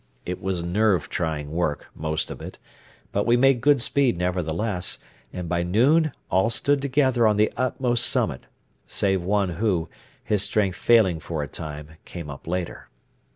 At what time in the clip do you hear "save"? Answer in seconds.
8.87-9.21